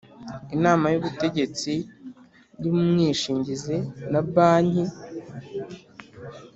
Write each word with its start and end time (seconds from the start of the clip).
Inama 0.55 0.85
y 0.93 0.97
ubutegetsi 0.99 1.73
y 2.61 2.65
umwishingizi 2.71 3.77
na 4.11 4.19
banki 4.33 4.85